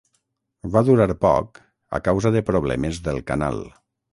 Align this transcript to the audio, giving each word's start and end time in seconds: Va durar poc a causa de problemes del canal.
Va 0.75 0.81
durar 0.87 1.07
poc 1.25 1.61
a 1.99 2.01
causa 2.09 2.35
de 2.37 2.45
problemes 2.51 3.03
del 3.09 3.25
canal. 3.33 3.63